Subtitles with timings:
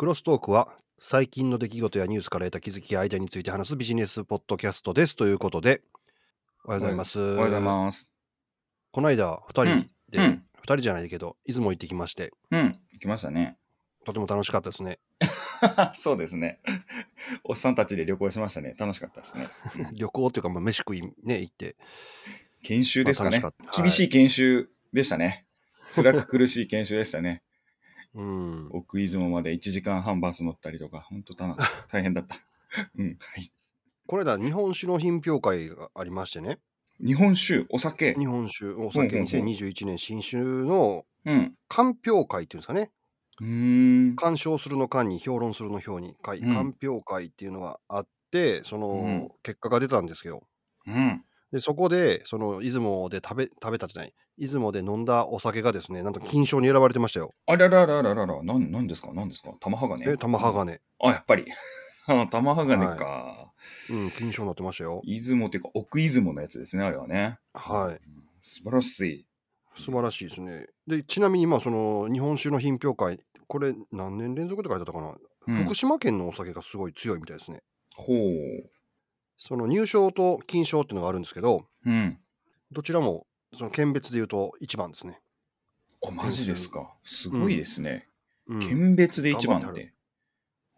[0.00, 5.82] クロストークは最近の出来事やニュースから得た気づきやアイデアについて話すビジネスポッドキャストですということで
[6.64, 7.18] おはようございます。
[7.18, 8.08] おはようございます。
[8.92, 9.64] この間2人
[10.08, 13.58] で、うん2うん人じゃないけど出雲行ってきましてうん、行きましたね。
[14.06, 15.00] とても楽しかったですね。
[15.92, 16.60] そうですね。
[17.44, 18.74] おっさんたちで旅行しましたね。
[18.78, 19.48] 楽しかったですね。
[19.92, 21.76] 旅行っていうかまあ飯食いね行って
[22.62, 23.80] 研修ですかねまあ楽しかった。
[23.82, 25.44] はい厳しい研修でしたね。
[25.94, 27.42] 辛く苦しい研修でしたね。
[28.14, 31.56] うん奥出雲まで1時間半バス乗ったりとか、本当た
[31.88, 32.36] 大変だった。
[32.96, 33.52] うん、はい。
[34.06, 36.58] この間日本酒の品評会がありましてね
[37.04, 38.14] 日本酒、お酒？
[38.14, 41.54] 日本酒お酒うんうんうん2021年新酒のうん。
[41.68, 42.90] 鑑評会っていうんですかね
[43.40, 44.16] うーん。
[44.16, 50.42] 鑑賞するの鑑に評論するの評に鑑評会っていうのがあってその、うん結果が出たんですけど
[50.86, 51.24] うん。
[51.52, 57.34] でそこでその出雲で食べ食べたじゃない出雲で飲んだお酒がですねなんと金賞に選ばれてましたよ。
[57.46, 61.46] あらららららら、なん、なんですかなんですか玉鋼え玉鋼、あ、やっぱり。
[62.06, 63.52] あ玉鋼か。
[63.90, 65.02] うん金賞になってましたよ。
[65.04, 67.38] 出雲っていうか、奥出雲のやつですね、あれはね。
[67.52, 68.24] はいうん。
[68.40, 69.26] 素晴らしい。
[69.74, 70.66] 素晴らしいですね。
[70.86, 77.62] でちなみにまあその日本酒の品評会これ何年連続って書いてあったかな、うん福島県のお酒がすごい強いみたいですね。
[77.96, 78.70] ほう。
[79.42, 82.18] その入賞と金賞っていうのがあるんですけどうん。
[82.70, 85.18] どちらもその県別でいうと一番ですね。
[86.06, 86.92] あ、マジですか？
[87.02, 88.06] すごいですね。
[88.46, 89.94] うん県別で一番頑張っって。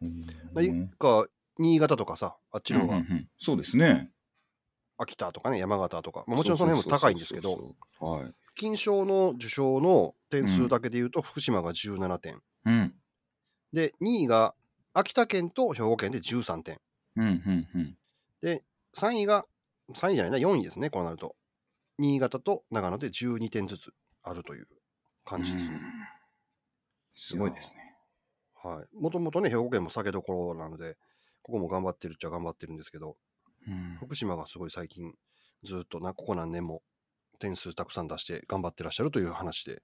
[0.01, 0.21] うん
[0.55, 1.27] なんか
[1.59, 4.11] 新潟とかさあっちの方がうんうんうんそうですね。
[4.97, 7.75] 秋田とかね山形とか、まあもちろんその辺も高いんですけど。
[8.55, 12.95] 金賞の受賞の点数だけでいうと福島が17点、うん。
[13.73, 14.55] で2位が
[14.93, 16.79] 秋田県と兵庫県で13点
[17.17, 17.97] うん、うん、うん。
[18.43, 18.63] で
[18.97, 19.47] 3位が
[19.95, 21.35] 3位じゃないな4位ですねこうなると。
[21.99, 24.67] 新潟と長野で12点ずつあるという
[25.25, 25.67] 感じです。
[25.67, 25.81] うん。
[27.15, 27.77] すごいですね。
[28.63, 28.97] はい。
[28.97, 30.97] もともとね兵庫県も酒どころなので
[31.43, 33.17] ここも頑張ってるっちゃ頑張ってるんですけど
[33.69, 33.97] うん。
[34.01, 35.13] 福島がすごい最近
[35.63, 36.83] ずっとなここ何年も
[37.39, 39.83] 点数たくさん出して頑張ってらっしゃるという話で、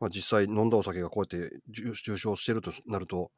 [0.00, 3.30] まあ、実際飲んだお酒がこうやって重重賞してるとなると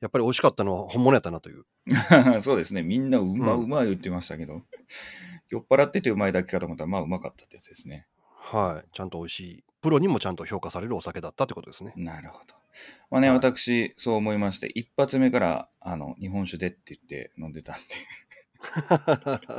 [0.00, 1.64] やっぱり美味しかったのは本物やったなという。
[2.42, 2.82] そうですね。
[2.82, 4.62] みんなうまううんまい言ってましたけど、
[5.48, 8.06] 酔っ払っててうまいだけかと思ったら、まあうまかったってやつですね。
[8.36, 8.88] はい。
[8.92, 9.64] ちゃんと美味しい。
[9.80, 11.92] プロにもちゃんと評価されるお酒だったってことですね。
[11.96, 12.54] なるほど。
[13.10, 13.36] まあね、はい。
[13.38, 17.80] 私、そう思いまして、一発目から、あの、日本酒でって言って飲んでたんで、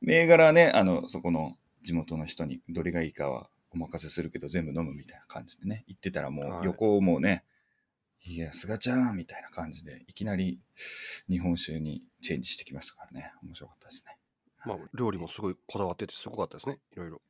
[0.00, 6.62] 銘柄はね、あの、そこの地元の人にどれがいいかはお任せするけど、全部飲むみたいな感じでね、言ってたらもはい。
[6.62, 7.57] う横をもうね、い
[8.24, 10.60] や、菅ちゃんみたいな感じで、いきなり
[11.28, 14.16] 日本酒にチェンジしてきましたからね、面白かったですね。
[14.66, 17.22] まあ料理もすごいこだわっててすごかったですねいろいろ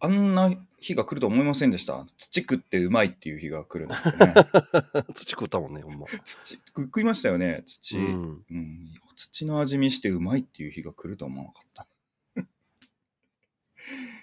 [0.00, 0.50] あんな
[0.80, 2.04] 日が来ると思いませんでした？
[2.18, 4.34] 土食ってうまいっていう日が来るんですよね。
[5.14, 7.98] 土食ったもんねほんま、土食いましたよね、土。
[7.98, 11.86] うん、うん、土の味見してうまいっていう日が来るとは思わなかった。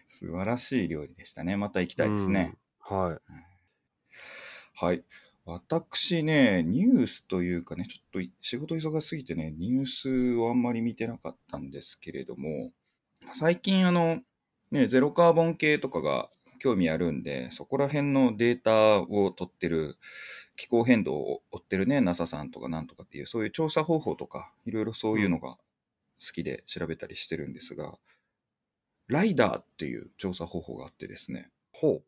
[0.07, 1.55] 素晴らしい料理でしたね。
[1.55, 2.53] また行きたいですね。
[2.91, 3.19] うんはい
[4.73, 5.03] はい。
[5.45, 12.71] 私ね、ニュースというかね、ちょっとい仕事忙しすぎてね、ニュースをあんまり見てなかったんですけれども、
[13.33, 14.21] 最近あの、
[14.71, 19.97] ね、ゼロカーボン系とかが興味あるんで、そこら辺のデータを取ってる、
[20.57, 25.59] 気候変動を追ってるね、NASA さんとかなんとかっていう、そういう調査方法とか、いろいろそういうのが好
[26.33, 27.97] きで調べたりしてるんですが、
[29.07, 32.03] ライダーっていう調査方法があってですね、ほ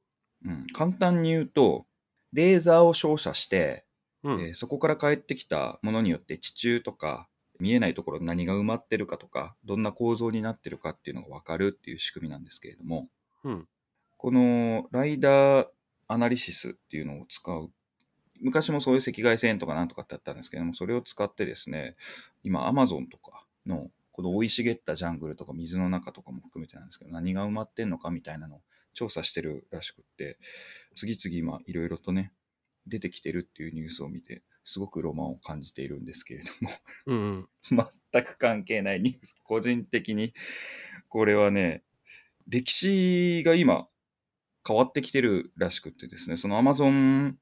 [0.46, 1.88] うん、簡単に言うと、
[2.34, 3.86] レーザーを照射して、
[4.24, 4.42] う、うん。
[4.42, 7.28] えーそこから帰ってきたものによって地中とか
[7.60, 13.08] 見えないところに何が埋まってるかとかどんな構造になってるかっていうのが分かるっていう仕組みなんですけれども
[13.44, 13.68] うん。
[14.18, 15.68] このライダー
[16.08, 17.70] アナリシスっていうのを使う
[18.42, 21.96] 昔もそういう赤外線とかなんとかってあったんですけれどもそれを使ってですね
[22.44, 28.62] 今アマゾンとかのこの生い茂ったジャングルとか水の中とかも含めてなんですけど何が埋まってんのかみたいなのを
[28.94, 30.38] 調査してるらしくって
[30.96, 32.32] 次々今いろいろとね
[32.88, 36.70] 出てきてるっていうニュースを見てすごくロマンを感じているんですけれども
[37.08, 37.50] うんうん。
[38.12, 39.40] 全く関係ないニュース。
[39.44, 40.34] 個人的に
[41.10, 41.84] これはね
[42.48, 43.88] 歴史が今
[44.68, 47.38] 変わってきてるらしくってですねそのアマゾン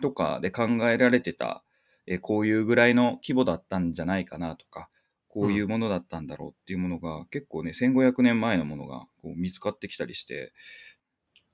[0.00, 1.64] とかで考えられてた
[2.06, 4.88] えこういうぐらいの規模だったんじゃないかなとか
[5.28, 10.52] こういうものだったんだろうっていうものが、結構ね1500年前のものがこう見つかってきたりして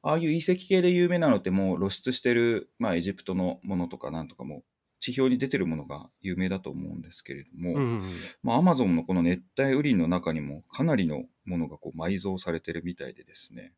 [0.05, 4.63] ああいう遺跡系で有名なのってもう露出してる、まあ、エジプトのものとかなんとかも
[5.01, 8.03] 地表に出てるものが有名だと思うんですけれども、うんうん
[8.43, 13.73] まあ、アマゾンのこの熱帯雨林の中にもかなりのものがこう埋蔵されてるみたいでですね、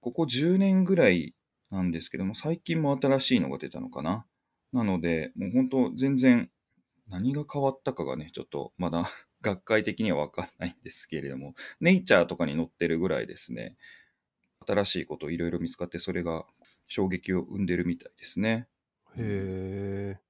[0.00, 1.34] ここ10年ぐらい
[1.70, 4.26] なんですけども、最近も新しいのが出たのかな。
[4.72, 6.50] なので、もう本当全然
[7.08, 9.04] 何が変わったかがね、ちょっとまだ
[9.42, 13.76] 学会的にはわかんないんですけれども、ネイチャーとかに載ってるぐらいですね、
[14.66, 16.46] 新しいことをいろいろ見つかって、それが
[16.88, 18.68] 衝撃を生んでるみたいですね。
[19.16, 20.20] へえ。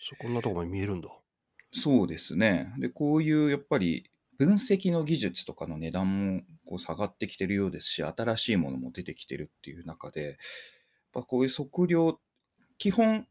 [0.00, 1.08] そこんなとこまで見えるんだ。
[1.72, 2.72] そうですね。
[2.78, 10.36] で、こういうやっぱり分析の技術とかの値段もこう下がってきてるようですし、新しいものも出てきてるっていう中で、やっ
[11.12, 12.18] ぱこういう測量、
[12.78, 13.26] 基本、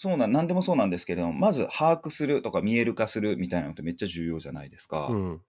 [0.00, 5.08] そうなん、何でもそうなんですけれども、まず把握するとか見える化するみたいなのってめっちゃ重要じゃないですか。
[5.10, 5.40] うん。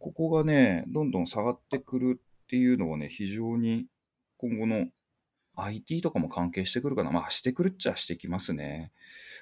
[0.00, 3.86] ここがね、どんどん下がってくるっていうのはね、非常に
[4.38, 4.88] 今後の
[5.54, 7.12] IT とかも関係してくるかな。
[7.12, 8.90] まあ、してくるっちゃしてきますね。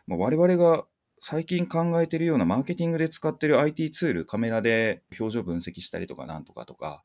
[0.07, 0.85] まあ、我々が
[1.21, 7.03] 最近考えてるようなマーケティングで使ってる IT ツール、カメラで表情分析したりとかなんとかとか、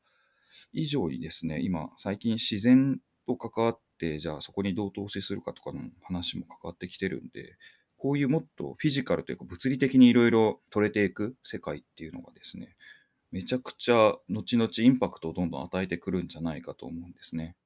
[0.74, 7.56] 以上にですね、今、最近自然と関わって、じゃあそこにどう投資するかとかの話も関わってきてるんで、
[7.98, 12.76] こういうもっとフィジカルというか物理的にいろいろ取れていく世界っていうのがですね、
[13.32, 17.56] めちゃくちゃ後々インパクトをどんどん与えてくるんじゃないかと思うんですね。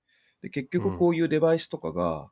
[0.42, 2.30] で結局こういうデバイスとかが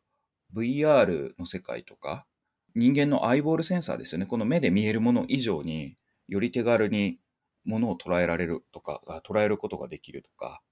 [0.54, 2.26] VR の世界とか
[2.74, 4.26] 人間のアイボールセンサーですよね。
[4.26, 5.96] この目で見えるもの以上に
[6.28, 7.18] より手軽に
[7.64, 10.62] ものを捉えられるとか、あ捉えることができるとか、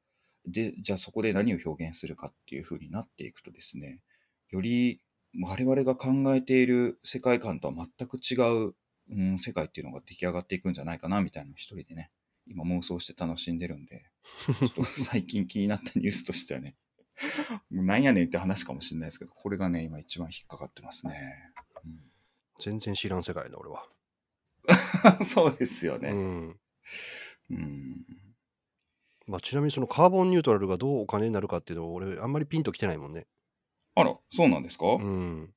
[0.50, 4.00] で、じゃあそこで何を表現するかっていう風になっていくとですね、
[4.50, 5.00] より
[5.40, 8.34] 我々が考えている世界観とは全く違
[8.68, 8.74] う、
[9.10, 12.10] うん、世界っていうのが出来上がっていくんじゃないかなみたいな一人でね、
[12.46, 14.04] 今妄想して楽しんでるんで、
[14.58, 16.76] ちょっと最近気になったニュースとしてはね、
[17.70, 21.52] なんやねんって話かもしれないですけど、これがね、今一番引っかかってますね。
[22.60, 23.84] 全然知らん世界だ、俺は。
[25.18, 26.10] うん、そうですよね。
[26.10, 26.60] うん。
[27.50, 28.04] うん。
[29.28, 33.26] まあ、ちなみにそのカーボンニュートラルがどうお金になるかっていうのを俺あんまりピンときてないもんね。
[33.94, 35.52] あら、そうなんですか、うん。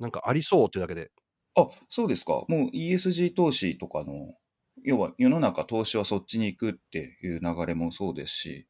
[0.00, 1.10] なんかありそうっていうだけで。
[1.54, 2.44] あ、そうですか。
[2.48, 4.34] もう ESG 投資とかの、
[4.82, 8.66] 要は世の中投資はそっちに行くっていう流れもそうですし、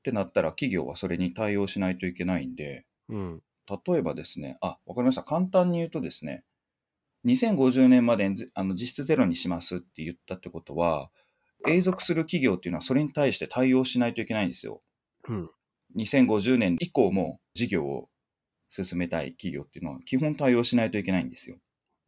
[0.00, 3.42] ってなったら企業はそれに対応しないといけないんで、うん。
[3.86, 5.22] 例えばですね、あ、わかりました。
[5.22, 6.44] 簡単に言うとですね、
[7.26, 11.10] 2050年まであの実質ゼロにしますって言ったってことは、
[11.66, 14.80] 永続する企業っていうのはそれに対して対応しないといけないんですよ。
[15.28, 15.50] うん。
[15.96, 18.08] 2050年以降も事業を
[18.68, 21.56] 進めたい企業っていうのは基本対応しないといけないんですよ。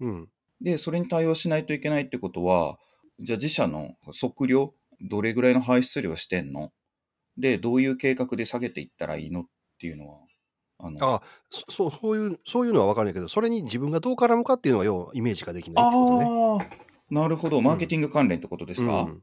[0.00, 0.28] うん。
[0.60, 2.78] で、それに対応しないといけないってことは、
[3.18, 6.72] じゃあ自社の測量、どれぐらいの排出量してんの？
[7.38, 9.44] で、どういう計画で下げていったらいいのっ
[9.80, 10.18] ていうのは、
[10.78, 16.70] あの、あそそうそういうそういうのは分かるんやけどそれに自分がどう絡むかっていうのは要はイメージができないってことね。
[17.10, 19.22] なるほど、マーケティング関連ってことですか、うん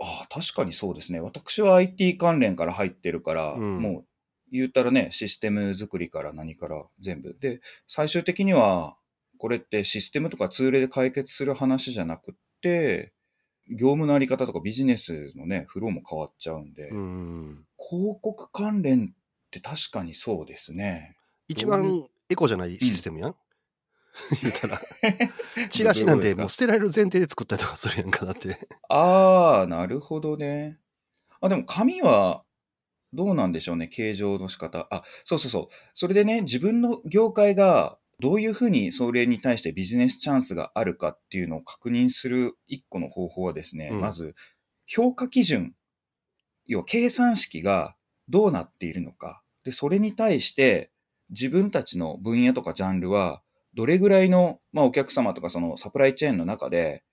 [0.00, 1.20] ああ、確かにそうですね。
[1.20, 4.04] 私は IT 関連から入ってるから、うんもう
[4.52, 7.36] 言ったらね、システム作りから何から全部。
[7.38, 8.96] で、最終的には、
[9.38, 13.12] これってシステムとかツールで解決する話じゃなくって、
[13.68, 21.16] 業務のあり方とかビジネスのね、フローも変わっちゃうんで、うん広告関連って確かにそうですね。
[21.46, 22.76] 一番エコじゃない？
[22.80, 23.36] システムやん、
[24.42, 24.80] 言ったら
[25.70, 28.68] チラシなんてもう捨てられる前提で作ったりとかするやんかだって。
[28.88, 30.78] ああ、なるほどね。
[31.40, 32.44] あ、でも紙は
[33.12, 34.86] どうなんでしょうね、形状の仕方。
[34.90, 35.74] あ、そうそうそう。
[35.94, 44.34] それでね、自分の業界がどういうふうにそれに対してビジネスチャンスがあるかっていうのを確認する一個の方法はですね、うんまず
[44.86, 45.74] 評価基準、
[46.66, 47.96] 要は計算式が
[48.28, 49.42] どうなっているのか。
[49.64, 50.90] で、それに対して
[51.30, 53.42] 自分たちの分野とかジャンルは
[53.74, 57.04] どれぐらいの、まあ、お客様とかそのサプライチェーンの中で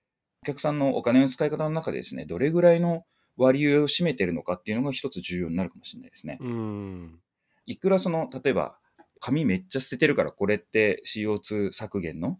[0.42, 3.04] お客さんのお金の使い方の中でですね、どれぐらいの
[3.36, 6.38] 割合を占めてるのかっていうのが一つ重要になるかもしれないですね。
[6.40, 7.20] うん。
[7.66, 8.78] いくらその、例えば、
[9.20, 12.38] 紙めっちゃ捨ててるからこれって CO2 削減の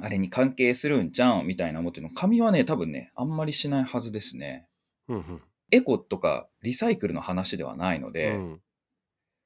[0.00, 2.14] あれに関係するんじゃんみたいな思ってるの。
[2.14, 4.68] 紙はね、多分ね、あんまりしないはずですね。
[5.08, 5.42] うんうん
[5.74, 8.60] エコとかリサイクルの話ではないので、うん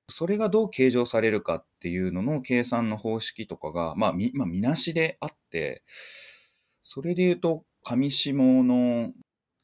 [0.08, 5.82] それがどう計上されるかっていうのの計算の方式とかが、まあ、み、まあ、みなしであって、
[6.82, 8.32] それで言うと、紙下
[8.62, 9.12] の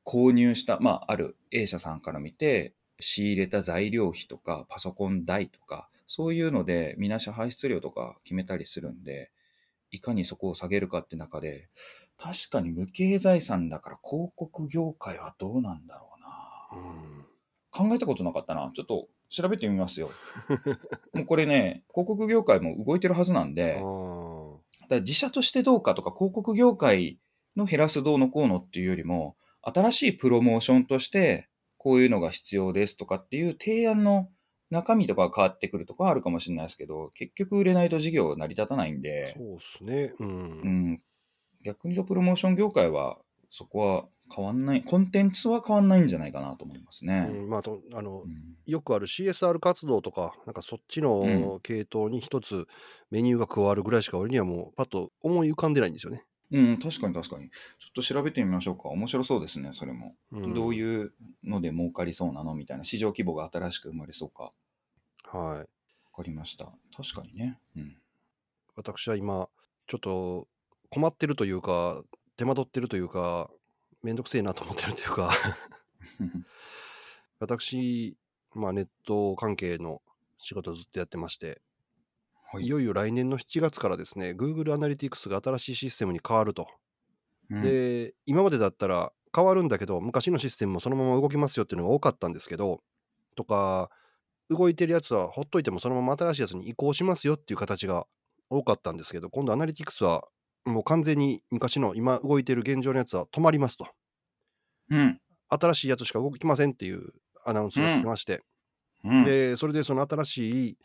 [0.04, 9.30] 購入した、まあ、ある A 社さんから見て、仕入れた材料費とか、パソコン代とか、そういうので、みなし排出量とか決めたりするんで、
[9.90, 11.68] いかにそこを下げるかって中で、
[12.18, 16.10] 確かに無形財産だから広告業界はどうなんだろ
[16.72, 16.80] うな。
[16.80, 17.32] うん
[17.72, 18.70] 考えたことなかったな。
[18.74, 20.10] ちょっと調べてみますよ。
[21.14, 27.18] もうこれね、広告業界も動いてるはずなんあで、ーだから自社としてどうかとか、広告業界
[27.56, 31.48] の減らすどうのこうのっていうよりも、新しいプロモーションとして、
[31.78, 34.28] こういうのが必要ですとかっていう提案の
[34.70, 40.12] 中身とかは変わってくるとかはあるかもしれないですけど、結局売れないと事業成り立たないんで、そうですね。
[40.18, 40.28] うん。
[40.28, 41.02] うん、
[41.62, 43.18] 逆に言うとプロモーション業界は
[43.54, 44.04] そこは
[44.34, 47.28] 変わんない、コンテンツは変わんないんじゃないかなと思いますね。
[47.30, 52.66] うんまあ、あとあのうんよくある CSR 活動とか、なんかそっちうの系統に一つ
[53.10, 56.24] メニューが加わるぐらいしか俺にはもうパッと思い浮かんでないんですよね。
[56.50, 57.50] うん、確かに確かに。
[57.50, 58.88] ちょっと調べてみましょうか。
[58.88, 60.14] 面白そうですね、それも。
[60.32, 61.12] うんどういう
[61.44, 64.52] ので儲かりそうなのみたいな、市場規模が新しく生まれそうか。
[65.24, 65.58] はい。
[65.58, 65.66] わ
[66.16, 66.72] かりました。
[66.96, 67.58] 確かにね。
[67.76, 67.96] うん。
[68.76, 69.50] 私は今、
[69.88, 70.48] ちょっと
[70.88, 72.02] 困ってるというか、
[72.36, 73.50] 手間取ってるというか、
[74.02, 75.30] めんどくせえなと思ってるというか、
[77.38, 78.16] 私、
[78.54, 80.02] まあ、ネット関係の
[80.38, 81.62] 仕事をずっとやってまして、
[82.52, 82.64] はい。
[82.64, 86.68] いよいよ来年の7月からですね、Google Analytics が新しいシステムに変わると。
[87.50, 87.62] うん。
[87.62, 92.82] で、今までだったら変わるんだけど、昔のシステムもそのまま動きますよっていうのが多かったんですけど、
[93.36, 93.90] とか、
[94.50, 98.06] 動いてるやつはほっといてもそのまま新しいやつに移行しますよっていう形が
[98.50, 100.28] 多かったんですけど、今度アナリティクスは
[100.64, 103.86] もう完全に昔の今動いてる現状のやつは止まりますと。
[104.90, 105.20] うん。
[105.48, 107.12] 新しいやつしか動きませんっていう
[107.44, 108.42] アナウンスが来まして、
[109.04, 109.24] うん。
[109.24, 110.78] で、それでその新しい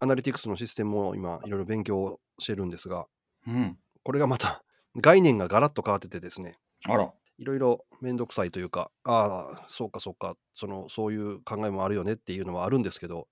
[0.00, 3.06] アナリティクスのシステムを今いろいろ勉強してるんですが、
[3.46, 3.78] うん。
[4.02, 4.64] これがまた
[5.00, 7.12] 概念がガラッと変わっててですね、あら。
[7.38, 13.26] いろいろめんどくさいというか、ああ、そうかそうか、そのそういう考えもあるよねっていうのはあるんですけど、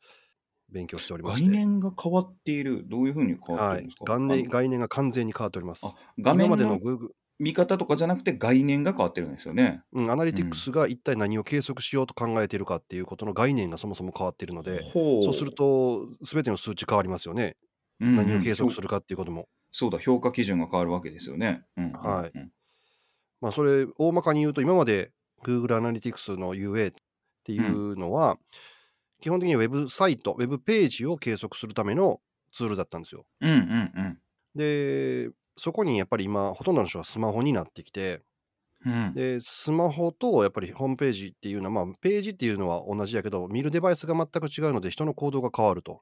[0.72, 1.46] 勉強しておりまして。
[1.46, 2.84] 概念が変わっている。
[2.86, 5.86] どういうふうに変わっはいてるんですか、概念あ概念が完全に変わっております。
[5.86, 7.08] あ画面今までのの Google、
[7.38, 9.82] 見方とかじゃなくて概念が変わってるんですよね。
[9.92, 17.56] うん、アナリティクスが一体何を計測しようと考えているかっていうことの概念がそもそも変わっているので、ほうそうすると、すべての数値変わりますよね。
[18.00, 19.46] うんうん何を計測するかっていうことも。
[19.70, 21.64] そうだ、評価基準が変わるわけですよね。
[21.76, 22.50] うんはいうん
[23.40, 25.10] まあ、それ、大まかに言うと、今まで
[25.42, 26.94] Google Analytics の UA っ
[27.44, 28.38] ていうのは、
[29.20, 32.20] 基本的にウェブサイト、ウェブページを計測するための
[32.52, 33.26] ツールだったんですよ。
[33.40, 34.18] うんうんうん
[34.54, 38.22] で、そこにやっぱり今、ほとんどの人がスマホになってきて、
[38.84, 46.00] うんで、スマホとやっぱりホームページっていうのは、まあ、ページっていうのは同じやけど、見るデバイスが全く違うので、人の行動が変わると。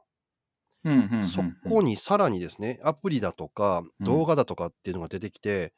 [0.85, 5.75] うんうんそこにさらにですね、アプリだとかうん動画だとかっていうのが出てきて、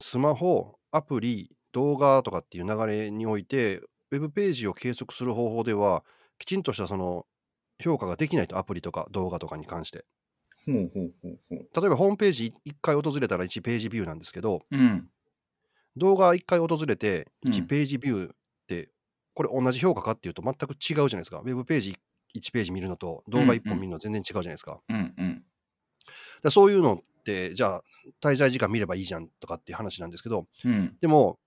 [0.00, 3.78] スマホ、アプリ、動画とかっていう流れにおいて、
[4.10, 6.04] ウェブページを計測する方法では、
[6.38, 7.26] きちんとしたその
[7.82, 10.04] 評価ができないと、アプリとか動画とかに関して。
[10.66, 11.80] ほうほうほうほう。
[11.80, 15.08] 例えばホームページ1回訪れたら1ページビューなんですけど、うん。
[15.96, 18.36] 動画1回訪れてうん1ページビューっ
[18.66, 18.90] て、
[19.34, 21.38] これ同じ評価かっていうと全く違うじゃないですか。
[21.38, 21.96] ウェブページ
[22.36, 24.80] 1ページ見るのと動画1本見るの全然違うじゃないですか。
[24.88, 25.44] うんうん。
[26.42, 27.82] でそういうのって、じゃあ、
[28.20, 31.38] 滞在時間見ればいいじゃんとかっていう話なんですけど、うんでも、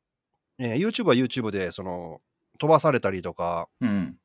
[0.58, 2.22] えー YouTube は YouTube で、その、
[2.58, 4.18] 飛ばされたりとかうん。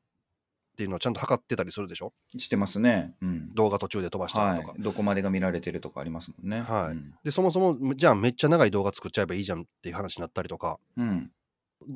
[0.81, 2.11] っていうのをちゃんと測ってたりするでしょ？
[2.37, 3.13] してますね。
[3.21, 3.53] うん。
[3.53, 4.73] 動画途中で飛ばしたはりとか。
[4.77, 4.81] い。
[4.81, 6.61] どこまでが見られてるとかありますもんね。
[6.61, 11.31] はいうんで、そもそも、じゃあめっちゃ長い動画作っちゃえばいいじゃんっていう話になったりとか、うん。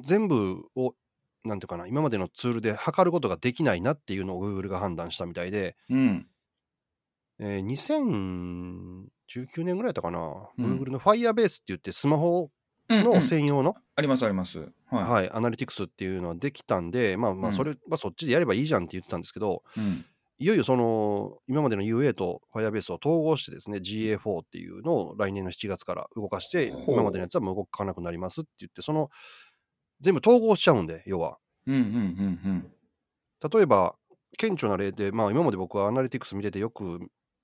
[0.03, 0.93] 全部を、
[1.43, 6.27] なんていうかな、今までのツールで測ることができないなっていうのを Google が判断したみたいで、うん。
[7.39, 10.19] えー2019年ぐらいだったかな、
[10.57, 12.49] うん Google の Firebase って言ってスマホ
[12.89, 14.59] うんうんの専用の、ありますあります。
[14.59, 15.03] はい。
[15.03, 20.05] はい、アナリティクスっていうのはできたんで、まあまあ、うんそれはそっちでやればいいじゃんって言ってたんですけど、うん。
[20.37, 29.09] いよいよその、今までの UA と Firebase を統合してですね、GA4 っていうのを来年の7月から動かして、今までのやつはもう動かなくなりますって言って、その、
[30.01, 31.37] 全部統合しちゃうんで、要は。
[31.67, 31.83] うんうんう
[32.49, 32.71] ん
[33.53, 33.95] 例えば、
[34.37, 36.99] 顕著な例で、まあ今まで僕はアナリティクス見ててよく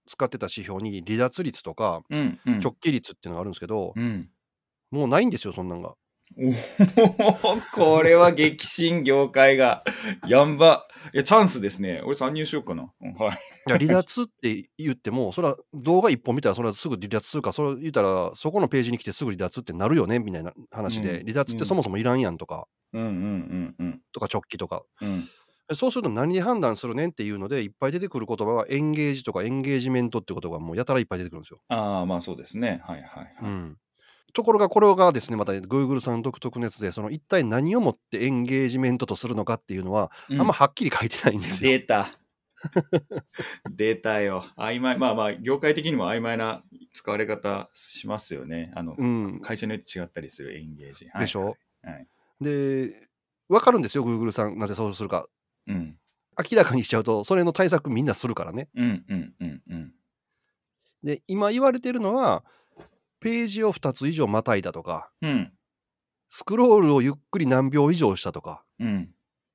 [0.07, 2.39] 使ってた指標に離脱率とかうん。
[2.45, 2.60] うんうん。
[2.60, 4.29] 直帰率っていうのがあるんですけど、うん。
[4.91, 5.95] もうないんですよ、そんなんが。
[6.38, 6.48] お
[7.57, 9.83] おこれは激震業界が。
[10.27, 10.88] やんば。
[11.13, 12.01] いや、チャンスですね。
[12.05, 12.91] 俺参入しようかな。
[13.01, 13.31] うんはい。
[13.67, 24.01] いや離脱って言っても、それは動画一本見たら、それはすぐ離脱するか、それ言ったら、そこのページに来てすぐ離脱ってなるよねみたいな話で、うん離脱ってそもそもいらんやんとか、うんうんうんうん。
[24.13, 24.83] とか直帰とか。
[25.01, 25.27] うん。
[25.74, 31.62] そうすると何で判断するねんっていうので、いっぱい出てくる言葉がエンゲージとかエンゲージメントってことがもうやたらいっぱい出てくるんですよ。
[31.69, 32.81] ああ、まあそうですね。
[32.83, 33.36] はいはいはい。
[33.43, 33.77] うん
[34.33, 41.71] ところがこれがですね、また Google さん独特のやつで、その一体何をもってエンゲージメントとするのかっていうのは、うんあんまはっきり書いてないんですよ。
[41.71, 42.09] 出た。
[43.71, 44.45] 出たよ。
[44.57, 44.97] 曖昧。
[44.97, 48.71] まあまあ、業界的にも曖昧な使われ方しますよね。
[48.75, 51.09] あの、うん、会社によって違ったりするエンゲージ。
[51.17, 51.57] でしょ？
[51.83, 52.07] はいはい。
[52.39, 53.09] で、
[53.50, 55.27] わかるんですよ、Google さん、なぜそうするか。
[55.67, 55.97] うん。
[56.50, 58.69] 明らかにしちゃうと、それの対策みんなするからね。
[58.75, 59.93] うんうんうんうん。
[61.03, 62.45] で、今言われてるのは、
[63.22, 65.51] ページを2つ以上またいだとか、うん。
[66.28, 69.10] スクロールをゆっくり何秒以上したとか、うん。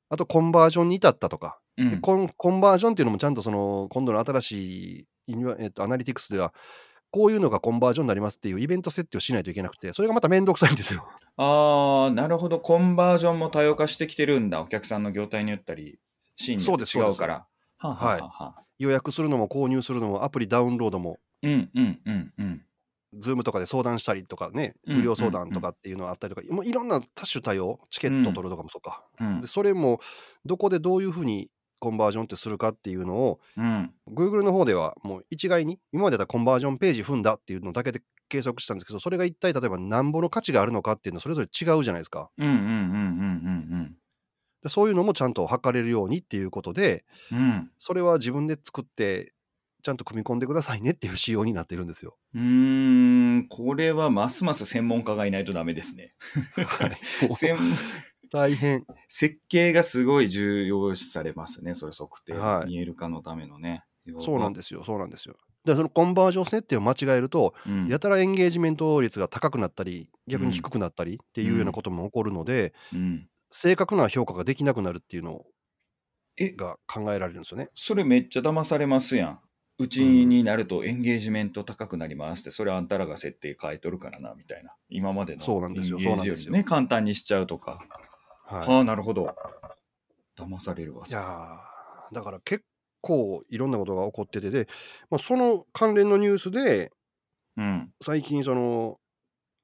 [0.09, 4.53] あとコンバージョンに至ったとか、うんでコンコンバージョンっていうのもちゃんとその今度の新し
[5.01, 5.07] い
[5.59, 6.55] えっとアナリティクスでは
[7.11, 11.07] こういうのがコンバージョンになりますっていうイベント設定をしないといけなくてそれがまためんどくさいんですよ。
[11.37, 12.61] ああ、なるほど。
[12.61, 14.63] コンバージョンも多様化してきてるんだ。
[14.63, 15.99] お客さんの業態によったり、
[16.37, 17.35] シーンによって違うから。
[17.35, 22.63] はあ、はあはあはあ予約するのも購入するのもアプリダウンロードもうんうんうんうん。
[23.21, 30.01] Zoom とかで相談したりとかねうん無料相談とかっていうのがあったりとか、もういろんな多種多様チケット取るとかもそうか、うんでそれも
[30.45, 33.93] どこでどういうふうにコンバージョンってするかっていうのをうん。
[34.09, 42.31] Google の方ではもう一概に今までだったらコンバージョンページ踏んだっていうのだけで計測したんですけどそれが一体例えばなんぼの価値があるのかっていうのそれぞれ違うじゃないですか
[44.69, 47.05] そういうのもちゃんと測れるようにっていうことで。
[47.31, 47.71] うん。
[47.79, 49.33] それは自分で作って
[49.87, 52.17] ちゃんと組み込んでくださいねっていう仕様になってるんですよ。
[52.35, 56.13] うーん、これはますます専門家がいないとダメですね。
[56.57, 57.57] はい、専
[58.33, 61.75] 大変設計がすごい重要視されますね。
[61.75, 63.85] それ測定、はい見える化のためのね。
[64.19, 65.37] そうなんでですよそうなんですよ。
[65.65, 67.71] でそのコンバージョン設定を間違えるとす。
[67.71, 75.45] うんやたらエンゲージメント率が高くなったり逆に低くなったりっていうようなことも起こるので、うん、正確な評価ができなくなるっていうの
[76.39, 77.69] え、が考えられるんですよね。
[77.75, 79.41] それめっちゃ騙されますやん。
[79.79, 84.75] うちになるとエンゲージメント高くなりますって、それあんたらが設定変えとるからな、みたいな。
[84.89, 87.73] 今までのそうなんですよエンゲージそうなんですよね、簡単にしちゃうとか。
[88.47, 89.35] はいはあ、なるほど。
[90.39, 91.05] 騙されるわ。
[91.07, 92.65] いやーだから結
[93.01, 94.69] 構いろんなことが起こっててで、
[95.11, 96.93] まあ、その関連のニュースで
[97.57, 97.91] うん。
[98.01, 98.99] 最近その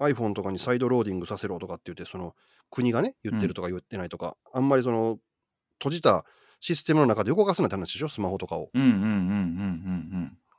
[0.01, 2.35] iPhone とかにサイドローディングさせろとかって言ってその
[2.71, 5.19] 国がね言ってるとか言ってないとか、あんまりその
[5.79, 6.25] 閉じた
[6.65, 8.09] システムの中で動かすなって話でしょ？
[8.09, 8.71] スマホとかを。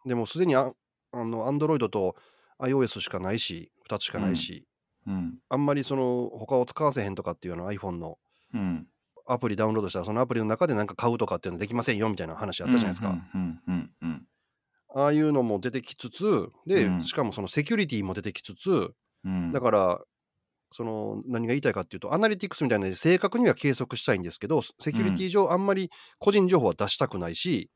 [0.06, 0.74] でもすでにあ
[1.14, 2.18] あの Android と
[2.60, 4.68] iOS しかないし2つしかないし、
[5.08, 5.14] うん。
[5.14, 5.40] うん。
[5.48, 8.18] あんまりその他を使わせへんとかっていうのは iPhone の
[8.54, 8.86] うん。
[9.26, 13.16] アプリダウンロードしたらそのアプリの中で何か買うとかっていうのできませんよみたいな話あったじゃないですか。
[14.96, 19.54] ああいうのも出てきつつで、うんしかもそのセキュリティも出てきつつうん。
[19.54, 20.02] だから
[20.74, 27.70] その何が言いたいかっていうとアナリティクスみたいなので正確には計測したいんですけどセキュリティ上あんまり個人情報は出したくないし。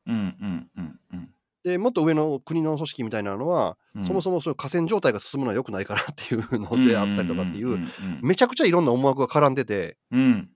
[1.64, 4.04] でもっと上の国の組織みたいなのは、うん。
[4.04, 7.78] そもそもそういう河川状態が進むのは良くないからっていうのであったりとかっていう,、
[8.22, 9.98] めちゃくちゃいろんな思惑が絡んでて。
[10.12, 10.48] うん。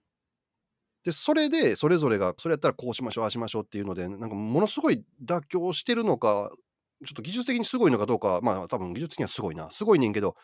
[1.05, 6.53] でそれでそれぞれがそれやったらこうしましょうああしましょうっていうのでなんかものすごい妥協してるのか
[7.05, 9.69] ちょっと技術的にすごいのかどうかはまあ多分技術的にはすごいな。
[9.71, 10.37] すごいねんけど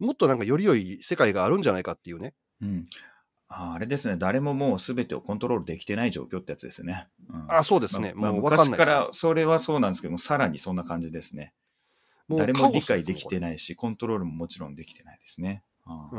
[0.00, 2.34] もっとなんかより良い世界があるんじゃないかっていうね。
[2.60, 2.84] うん。
[3.48, 7.08] ああれですね、誰ももう全てをコントロールできてない状況ってやつですね。
[7.28, 7.46] うん。
[7.48, 8.70] あそうですね、まあもう分かんないね。
[8.70, 11.52] 昔からそれはそうなんですけども、さらにそんな感じですね。
[12.28, 15.64] もう誰も理解できてないし、コントロールももちろんできてないですね。
[15.86, 16.16] うん。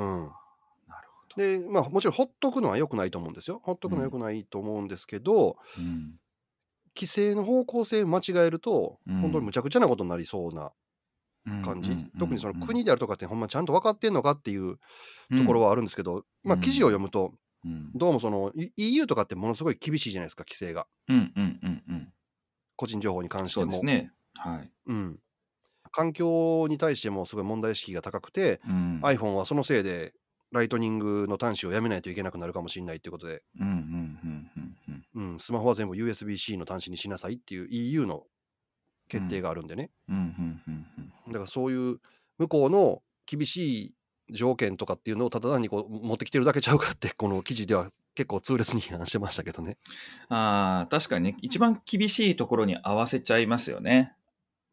[0.87, 1.35] なるほど。
[1.37, 3.61] でまあもちろんほっとくのは良くないと思うんですよ。
[3.63, 6.19] ほっとくのは良くないと思うんですけど、うん。
[6.93, 9.21] 規制の方向性間違えると、うん。
[9.21, 10.73] 本当にむちゃくちゃなことになりそうな
[11.63, 14.77] 感じ、特にその国であるとかってほんまちゃんと分かってんのかっていう
[15.37, 17.91] ところはあるんですけど、まあ記事を読むとうん。
[17.93, 20.87] どうもそのい EU とかってものすごい厳しいじゃないですか規制が。
[21.07, 22.13] うんうんうんうん。
[22.75, 24.11] 個人情報に関してそうもですね。
[24.33, 24.71] はい。
[24.87, 25.19] うん、
[25.91, 28.99] 環境に対してもすごい問題意識が高くて、うん。
[29.03, 30.13] iPhone はそのせいで
[30.51, 33.43] ライトニングの端子をやめないといけなくなるかもしれないということで、
[35.37, 38.23] スマホは全部 USB-C の端子にしなさいっていう EU の
[39.11, 40.23] 決定があるんでね、うんうん
[40.67, 41.99] うんうんだからそういう
[42.39, 43.93] 向こうの厳し
[44.29, 49.77] い条件とかっていうのをただ単にこう持ってきてるだけちゃうかってこの記事では結構痛烈に批判してましたけどね。
[50.29, 54.15] ああ、確かにね、一番厳しいところに合わせちゃいますよね。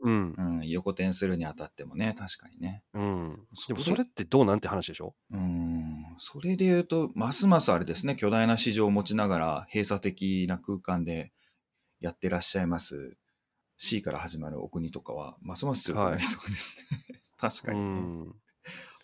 [0.01, 0.42] うんう。
[0.64, 2.83] ん、横転するにあたってもね、確かにね。
[2.94, 3.46] うん。
[3.68, 5.14] でもそれってどうなんて話でしょ？
[5.31, 11.33] うん、それで言うと、ますますあれですね、巨大な市場を持ちながら、閉鎖的な空間で
[12.01, 13.16] やってらっしゃいます、
[13.78, 17.22] C から始まるお国とかは、ますます強くなりそうですね。
[17.38, 17.86] 確かうにね。
[17.86, 18.26] ん。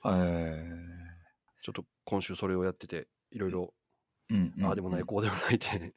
[0.03, 1.63] はい。
[1.63, 3.75] ちょっと今週それをやってて、いろいろ、
[4.29, 5.95] うんうんああでもない、こうでもないって、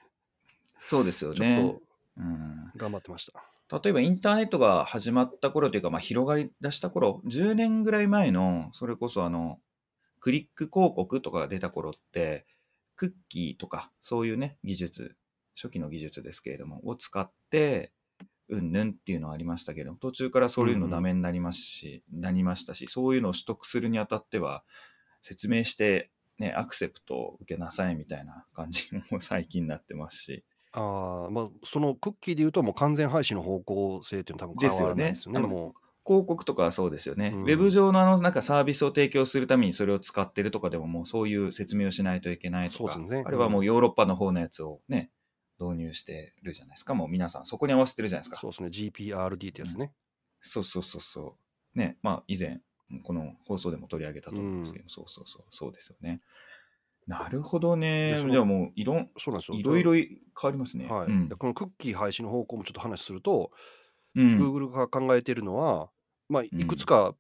[0.85, 1.81] そうですよちょっねと。
[2.17, 3.43] うん頑張ってました。
[3.81, 9.59] 例えばインターネットが始まった頃というか、まあ、広がり出した頃10年ぐらい前のそれこそあの
[10.21, 12.45] クリック広告とかが出た頃って
[12.95, 15.17] クッキーとかそういうね技術
[15.53, 17.91] 初期の技術ですけれどもを使って
[18.49, 24.63] うんぬんっていうのはありましたけど途中からそういうのダメになりますし、なりましたしそういうのを取得するにあたっては
[25.21, 30.43] 説明してねアクセプトを受けなさいみたいな感じも最近になってますし。
[30.73, 35.39] ああ、まあ、そのクッキーで言うと、もう完全廃止の方向性っていうのは多分変わらないですよね。
[35.39, 35.47] ですよね。
[35.47, 35.73] も
[36.07, 37.33] 広告とかはそうですよね。
[37.35, 37.41] うん。
[37.43, 43.23] ウェブ上のあのなんかサービスを提供するためにそれを使ってるとかでももうそういう説明をしないといけないとか、そうですね。
[43.25, 45.11] あれはもうヨーロッパの方のやつをね、
[45.59, 46.93] 導入してるじゃないですか。
[46.93, 48.37] もう皆さんそこに合わせてるじゃないですか。
[48.37, 48.69] そうですね。
[48.69, 49.91] GPRD ってやつね。
[50.39, 51.37] そうそうそうそ
[51.75, 51.77] う。
[51.79, 52.61] ね、まあ以前、
[53.03, 56.21] この放送でも取り上げたと思うんですけど、そうそうそう、そうですよね。
[57.07, 58.15] なるほどね。
[58.17, 59.57] じゃあもういろん、そうなんですよ。
[59.57, 60.09] いろいろ変
[60.43, 60.87] わりますね。
[60.87, 63.51] はい、うんでこのクッキー廃止の方向もちょっと話すると、
[64.15, 64.37] うん。
[64.39, 65.89] Google が考えているのは、
[66.29, 67.15] まあ、いくつか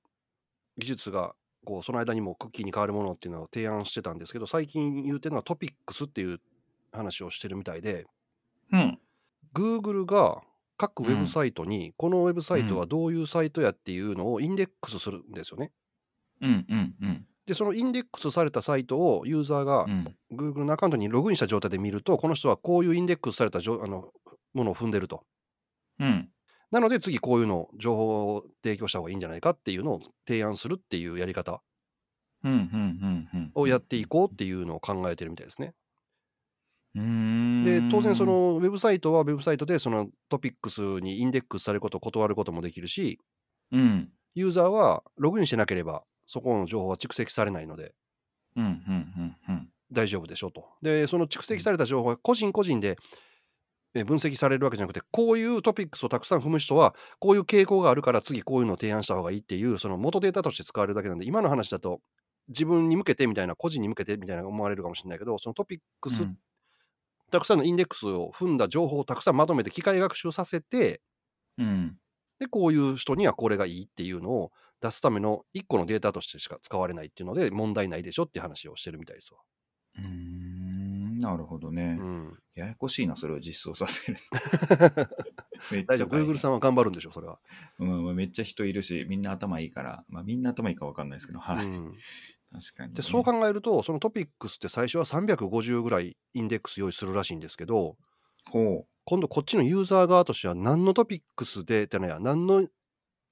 [0.77, 1.33] 技術が
[1.65, 6.39] こうその間にもクッキーに変わるものっていうのを提案してたんですけど最近言うてるのはトピックスっていう
[6.91, 8.05] 話をしてるみたいで
[8.71, 8.99] うん。
[9.53, 10.41] Google が
[10.77, 15.71] 各ウうんェブサイトにこのウェブサイトはどういうサイトやっていうのをインデックスするんですよね。
[16.41, 16.65] うん。
[16.69, 16.95] うん。
[17.01, 17.25] うん。
[17.47, 24.11] でそのインデックスされたサイトをユーザーがうん Google のアカウントにログインした状態で見るとこの人はこういうインデックスされたじょあの
[24.53, 25.23] ものを踏んでると。
[25.99, 26.29] うん。
[26.69, 31.61] なので次こういうの情報を提供した方がいいんじゃないかっていうのを提案するっていうやり方
[32.43, 32.51] うん。
[32.51, 33.29] うん。
[33.33, 33.51] うん。
[33.55, 35.73] をやっていこうっていうのを考えてるみたいですね。
[36.97, 37.63] うーん。
[37.63, 43.19] で当然そ、のウェブサイトはウェブサイトでそのトピックスにインデックスされることを断ることもできるし
[43.71, 44.09] うん。
[44.35, 47.93] ユーザーはログインしてなければそこの情報は蓄積されないので
[48.55, 48.65] うん。
[48.65, 48.75] うん。
[49.47, 49.55] うん。
[49.55, 49.69] うん。
[49.91, 50.65] 大丈夫でしょと。
[50.81, 52.97] でその蓄積された情報は個人個人で
[53.93, 62.01] え分析されるわけじゃなくてこういうトピックスをたくさん踏む人はこういう傾向があるから次こういうのを提案した方がいいっていうその元データとして使われるだけなんで今の話だと
[62.49, 66.37] 自分に向けてみたいな個人に向けてみたいな思われるかもしれないけどそのトピックス、うん
[67.31, 71.01] たくさんのインデックスを踏んだ情報をたくさんまとめて機械学習させて
[71.57, 71.97] うん。
[72.39, 79.39] でこういう人にはこれがいいっていうのを出すための1個のデータとしてしか使われないっていうので問題ないでしょって話をしてるみたいですわ。
[79.97, 80.67] うーん。
[81.19, 81.97] なるほどね。
[81.99, 84.19] うん、ややこしいな、それを実装させる。
[85.71, 87.39] めっ大丈夫、大変 Google さんは頑張るんでしょ、それは。
[87.79, 91.65] うん、まあめっちゃ人いるし、みんな頭いいから、まあみんな頭いいかわかんないですけど、はい。
[91.65, 91.97] うん
[92.51, 97.97] 確かに、でそう考えると、そのトピックスって最初は350ぐらいインデックス用意するらしいんですけど、
[98.51, 102.67] ほ今度こっちのユーザー側としては何のトピックスでってのや、何の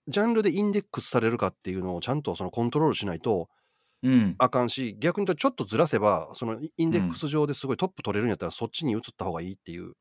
[0.07, 3.49] ジャンルでインデックスされるかっていうのをちゃんとそのコントロールしないと
[4.03, 4.07] う。
[4.09, 4.39] うん。
[4.39, 9.93] あかんし、逆に言うとちょっとずらせば、そのインデックス上ですごいトップ取れるんやったらそっちに移った方がいいっていう。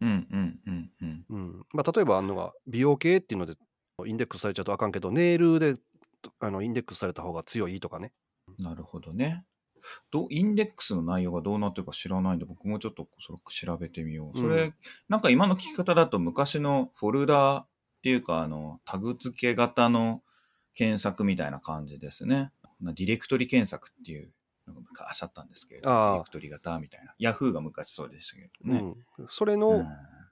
[0.00, 1.26] うんうんうんうん。
[1.30, 3.54] うんまあ、例えばあんのが美容系っていうので
[4.06, 5.76] インデックスされちゃうとあかんけど、ネイルで
[6.40, 8.12] あのインデックスされた方が強いとかね。
[8.58, 9.44] なるほどね。
[10.10, 14.38] どインデックスの内容がどうなってるか知らないんで、僕もちょっとそれ調べてみよう。
[14.38, 14.74] それ、うん
[15.08, 17.66] なんか今の聞き方だと昔のフォルダっ
[18.02, 20.22] ていうか、あの、タグ付け型の
[20.74, 22.50] 検索みたいな感じですね。
[22.80, 24.32] なディレクトリ検索っていう
[24.66, 27.14] のが昔あったんですけれど、ディレクトリ型みたいな。
[27.18, 28.94] ヤフーが昔そうでしたけどね。
[29.18, 29.84] うん、それうんの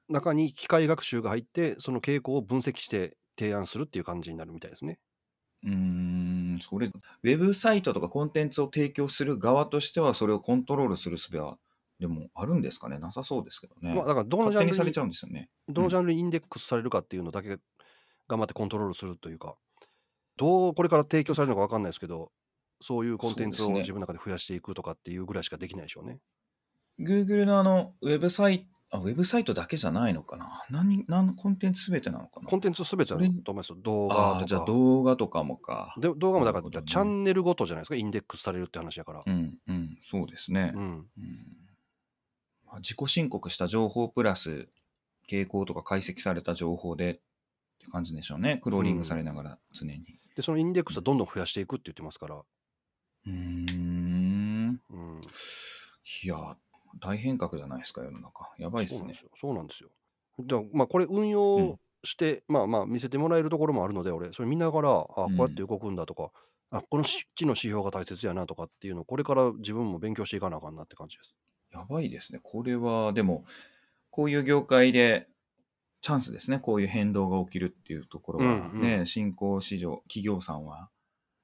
[0.08, 4.98] 中に機械学習が入って、その傾向を分析して提案するっていう感じになるみたいですね。
[5.64, 11.58] うーん、それ、ウェブサイトとかコンテンツを提供する側としては、それをコントロールする術は、
[11.98, 12.98] でもあるんですかね？
[12.98, 13.94] なさそうですけどね。
[13.94, 15.50] まあ、だからどのジャンルにされちゃうんですよね。
[15.68, 17.58] どのジャンルにインデックスされるかっていうのだけ
[18.28, 19.56] 頑張ってコントロールするというか、
[20.36, 22.32] どうこれから提供されるのか分かんないですけど、
[22.80, 26.20] そういうコンテンツを自分の中で増やしていくとかっていうぐらいしかできないでしょうね。
[27.00, 30.64] Google のあの、ウェブサイト、あ、ウェブサイトだけじゃないのかな？
[30.70, 32.48] 何、何、コンテンツすべてなのかな？
[32.48, 33.76] コンテンツすべてだと思いますよ。
[33.80, 34.72] 動画ああ、じゃあとか。
[34.72, 35.94] 動画とかもか。
[35.98, 39.22] で動画もだから、ねチャンネルごとじゃないですか、インデックスされるって話だから。
[39.24, 40.72] うん、うん、そうですね。
[40.74, 40.82] うん。
[40.82, 41.06] うん
[42.66, 44.68] まあ自己申告した情報プラス、
[45.28, 47.14] 傾向とか解析された情報でっ
[47.80, 48.58] て感じでしょうね。
[48.62, 50.04] クローリングされながら常に。
[50.34, 52.36] で、そのインデックスはどんどん増やしていくって言ってますから。
[52.36, 54.80] うーん。
[54.90, 55.20] うん。
[56.24, 56.36] いや、
[56.98, 58.50] 大変革じゃないですか、世の中。
[58.58, 59.22] やばいっすねそうなんです。
[59.22, 59.30] よ。
[59.36, 59.90] そうなんですよ。
[60.40, 66.30] だからまあ、これ運用して、まあまあ見せてもらえるところもあるので、俺、それ見ながら、あこうやって動くんだとか、
[66.70, 71.34] あこのし地の指標が大切やなとかっていうのを、これから自分も勉強していかなあかんなって感じです。
[71.72, 72.40] やばいですね。
[72.42, 73.44] これは、でも、
[74.10, 75.28] こういう業界で
[76.00, 76.58] チャンスですね。
[76.58, 80.88] こういう変動が起きるっていうところはうんね、うん新興市場、企業さんは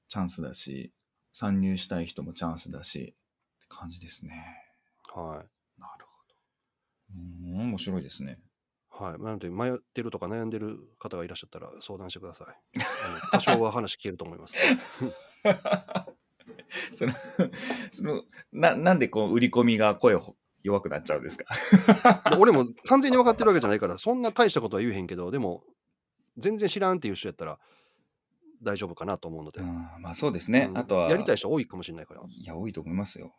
[0.09, 0.92] チャンスだし、
[1.32, 3.02] 参入したい人もチャンスだし、っ
[3.61, 4.65] て感じですね。
[5.20, 5.81] はい。
[5.81, 6.35] なるほど。
[7.14, 8.38] うーん、面白いですね。
[8.90, 9.22] はい。
[9.22, 12.46] なので、迷ってるとか悩んでる方がいらっしゃったら相談してください。
[13.33, 14.55] 多少は話聞けると思います。
[16.92, 17.12] その、
[17.90, 21.46] その、な、なんでこう、売り込みが声を弱くなっちゃうんですか？
[22.31, 25.64] で俺も完全に分かってるわけじゃないから、そんな大したことは言えへんけど、でも、
[26.37, 27.59] 全然知らんっていう人やったら
[28.62, 29.61] 大丈夫かなと思うので。
[29.61, 30.66] うん、まあそうですね。
[30.70, 32.22] うんあとは、やりたい人多いかもしれないから。
[32.29, 33.35] いや、多いと思いますよ。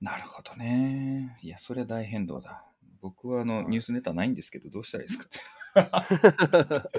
[0.00, 1.34] なるほどね。
[1.42, 2.64] いや、それは大変動だ。
[3.00, 5.30] 僕はあの、はいニュースネタないんですけど、どうしたらいいですか？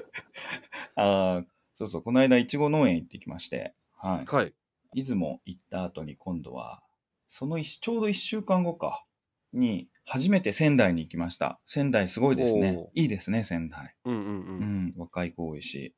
[0.95, 4.25] あーそうそう、この間、いちご農園行ってきまして、はい。
[4.25, 4.53] はい。
[4.93, 6.83] 出雲行った後に今度は、
[7.27, 9.05] その一ちょうど1週間後か、
[9.53, 11.59] に初めて仙台に行きました。
[11.65, 12.89] 仙台すごいですね。
[12.93, 13.95] いいですね、仙台。
[14.05, 14.25] うんうんう。
[14.25, 14.31] う
[14.63, 15.95] んん、若い子多いし、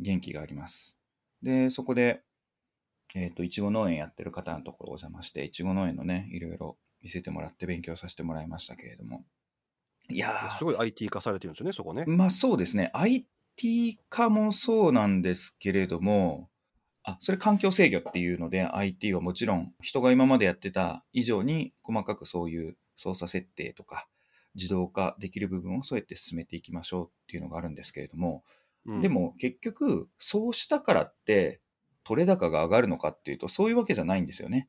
[0.00, 0.98] 元気があります。
[1.42, 2.22] で、そこで、
[3.14, 9.24] えっ、と、いちご農園やってる方のところお邪魔して、いちご農園のね、いろいろ見せてもらって勉強させてもらいましたけれども。
[10.08, 12.04] いやーすごい IT 化されてるんですよね、そこね。
[12.06, 12.90] まあそうですね。
[12.94, 16.48] IT 化もそうなんですけれども、
[17.04, 24.06] あ、それ環境制御っていうので IT はもちろん人が今までやってた以上に細かくそういう操作設定とか
[24.54, 28.44] 自動化できる部分をそうやって進めていきましょうっていうのがあるんですけれども、
[28.86, 31.60] うんで、も結局そうしたからって
[32.04, 34.68] 取れ高が上がるのかっていうとそういうわけじゃないんですよね。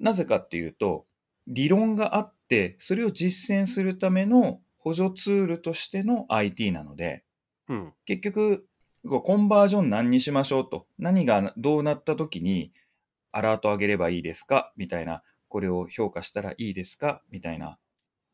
[0.00, 1.06] なぜかっていうと、
[1.46, 7.24] 理論があって、それを実践するための補助ツールとしての IT なので、
[7.68, 7.92] うん。
[8.04, 8.66] 結局、
[9.04, 12.72] コンバージョン何にしましょうと、何がどうなった時に
[13.30, 14.72] アラート上げればいいですか？
[14.76, 17.22] みたいな、これを評価したらいいですか？
[17.30, 17.78] みたいな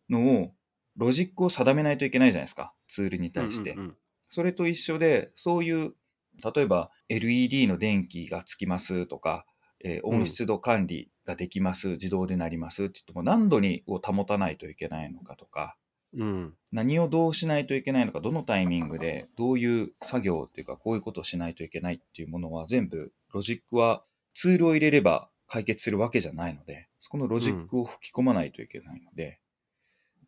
[0.09, 0.55] のを、
[0.97, 3.73] ロジックを定めないといけないじゃないですか、ツールに対して。
[3.73, 3.97] うんうん
[4.31, 5.95] それと一緒で、そういう、
[6.43, 9.47] 例えば LED の電気がつきますとか、
[9.85, 15.77] えーうん温湿度管理ができます、自動でなりますって言っても何度にを保たないといけないのかとか、
[16.15, 16.23] うん。
[16.23, 16.55] うん。
[16.73, 29.41] 何をどうしないといけないのか、どのタイミングでどういう作業っていうか、こういうことをしないといけないっていうものは全部、ロジックはツールを入れれば解決するわけじゃないので、そこのロジックを吹き込まないといけないので、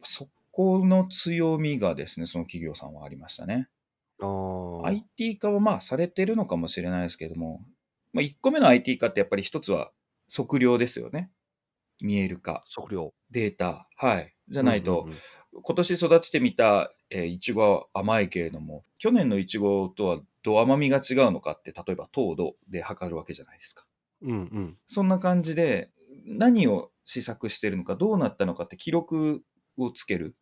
[0.02, 3.68] そこの強みがですね、その企業さんはありましたね。
[4.22, 4.87] ああ。
[4.88, 7.64] IT 化はまあされてるのかもしれないですけれども、
[8.12, 9.92] まあ、1個目の IT 化ってやっぱり一つは
[10.35, 11.30] 測量ですよね。
[12.00, 13.12] 見える化、測量。
[13.30, 13.88] データ。
[13.96, 14.35] はい。
[14.48, 15.18] じゃないと、うんうん
[15.52, 23.85] 今年育ててみた、えーいちごは甘いけれども、去年のいちごとはどう甘みが違うのかって、例えば糖度で測るわけじゃないですか。
[24.22, 24.78] うんうん。
[24.87, 25.90] そんな感じで、
[26.24, 29.42] 何を試作してるのか、どうなったのかって記録
[29.76, 30.37] をつける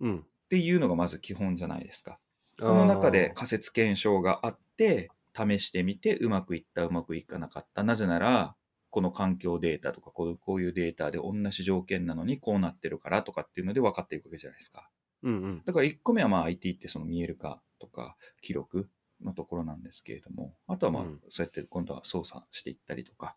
[0.00, 0.18] うん。
[0.20, 2.18] っていうのがまず基本じゃないですか。
[2.62, 7.82] その中で仮説検証があって、試してみて、うまくいった、うまくいかなかった。
[7.82, 8.54] なぜなら、
[8.90, 14.90] この環境データとか、こうこういうデータで同じ条件なのにこうなってるからとかっていうので分かっていくわけじゃないですか。
[15.22, 15.62] うんうん。
[15.64, 18.88] だから1個目はまあ IT ってその見える化とか記録
[19.24, 23.36] のところなんですけれども、あとはまあうんそうやって今度は操作していったりとか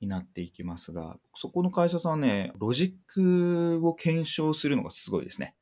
[0.00, 5.56] になっていきますが、そこの会社さんはね、ロジックを検証するのがすごいですね。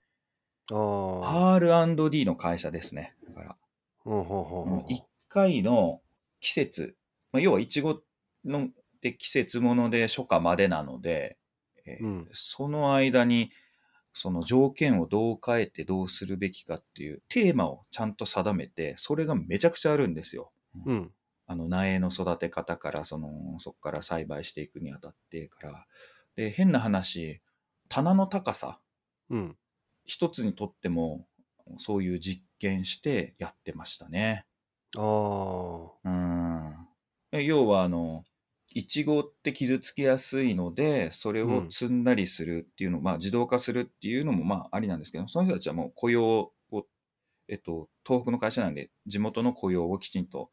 [0.70, 3.16] R&D の会社ですね。
[3.26, 3.56] だから、
[3.98, 6.00] ほうほうほうほう1回の
[6.40, 6.96] 季節、
[7.32, 8.02] まあ、要はイチゴ
[8.44, 11.38] のって季節もので初夏までなので、
[11.86, 13.50] えーうんその間に
[14.12, 20.50] その条件をどう変えてどうするべきかっていうテーマをちゃんと定めて、それがめちゃくちゃあるんですよ。
[20.86, 21.12] うん。
[21.46, 25.86] あの苗の育て方からそのそこから栽培していくにあたってから
[26.36, 27.40] で変な話
[27.88, 28.80] 棚の高さ
[29.30, 29.56] うん。
[30.08, 31.26] 一つにとっても
[31.76, 34.46] そういう実験してやってましたね。
[34.96, 36.08] ああ。
[36.08, 36.74] うん
[37.30, 38.24] え要はあの
[38.70, 46.86] いちごって傷つきやすいのでそれを積んだりするっていうの、まあ自動化するっていうのもまあありなんですけどその人たちはもう雇用を、
[47.48, 50.50] えっと、東北の会社なんで地元の雇用をきちんと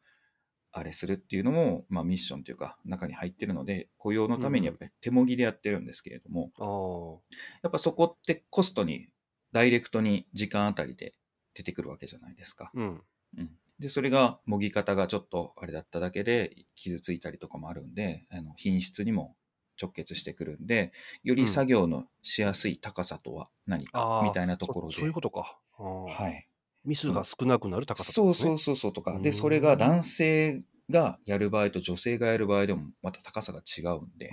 [0.72, 7.36] あれするっていうのも、まあ、ミッションというか中に入ってるので雇用のためにやっぱり手もぎでやってるんですけれども、ああ。
[7.62, 9.08] やっぱそこってコストに
[9.56, 11.14] ダイレクトに時間あたりで
[11.54, 12.70] 出てくるわけじゃないですか。
[12.74, 13.02] うん。
[13.38, 19.34] うん、でそれがもぎ方がちょっとあれだっただけで傷ついたりとかもあるんであの品質にも
[19.80, 20.92] 直結してくるんで
[21.22, 23.86] より作業のしやすい高さとは何。
[23.86, 25.58] かみたいなところで、そそういうことか。
[25.78, 26.46] はい、
[26.84, 34.30] ミスが少なくなる高さってそうそうそうそうとかうんでそれが男性がやる場合と女性がやる場合でもまた高さが違うんで。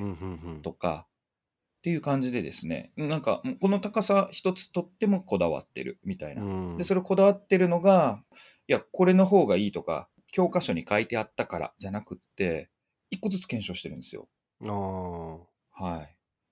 [0.64, 1.08] とか
[1.84, 8.24] っていう感じでですねなんかこの高さ一つとってもこだわってるみたいなうんで、それこだわってるのが、
[8.68, 12.70] いや、これの方がいいとか、教科書に書いてあったからじゃなくって、
[13.12, 14.28] 一個ずつ検証してるんですよ。
[15.72, 16.08] は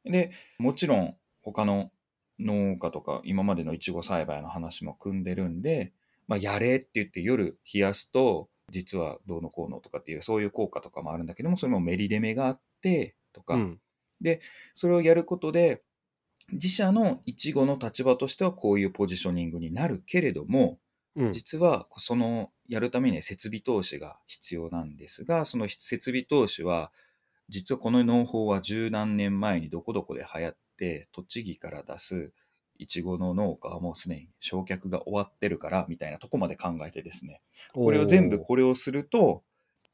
[0.06, 0.12] い。
[0.12, 1.92] で、もちろん、他の
[2.40, 5.94] 農家とか、今までのいちご栽培の話も組んでるんで、
[6.28, 13.80] まあ、やれって言って夜冷やすと、実はどうのこうのとかっていう、そういう効果とかもあるんだけども、それもメリデメがあって、とか、うん。
[14.22, 14.42] で
[14.74, 15.84] それをやることで、
[16.52, 20.80] 自社のいちごの立場としてはこういうポジショニングになるけれども、
[21.16, 21.32] うん。
[21.32, 26.92] 実はそのやるために設備投資が必要なんですが、その設備投資は、
[27.50, 32.32] 実はこの農法は十何年前にどこどこで流行って、栃木から出す
[32.78, 37.42] いちごの農家はもうすでに焼却が終わってるから、みたいなとこまで考えてですね、
[37.74, 39.44] これを全部これをすると、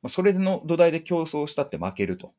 [0.07, 2.33] それの土台で競争したって負けると。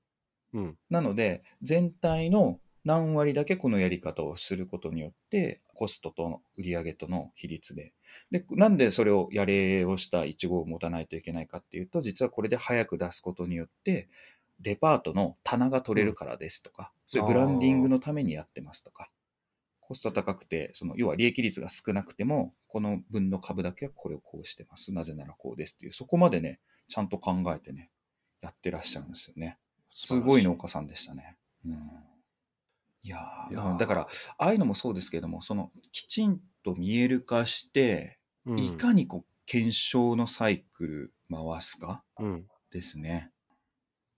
[0.90, 7.92] なので、全体の何割だけこのやり方をすることによって、コストとの売上との比率で。
[8.30, 14.08] で、なんでそれをやれをしたイチゴを持たないといけないかっていうと、実はこれで早く出すことによって、
[14.60, 19.10] デパートの棚が取れるからですとか、そういうブランディングのためにやってますとか、
[19.80, 24.92] コスト高くて、その要は利益率が少なくても、この分の株だけはこれをこうしてます。
[24.92, 27.90] なぜならこうですっていう、そこまでね、ちゃんと考えてね、
[28.40, 29.58] やってらっしゃるんですよね。
[29.90, 31.36] すごい農家さんでしたね。
[31.66, 31.72] うん、
[33.02, 33.18] いや
[33.78, 34.00] だから、
[34.38, 42.46] ああいうのもそうですけれども、そのきちんと見える化して、うんいかにこう検証のサイクル回すかうん。
[42.70, 43.30] ですね。